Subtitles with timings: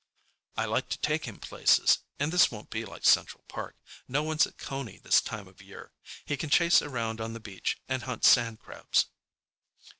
[0.57, 3.75] "I like to take him places, and this won't be like Central Park.
[4.07, 5.93] No one's at Coney this time of year.
[6.25, 9.09] He can chase around on the beach and hunt sand crabs."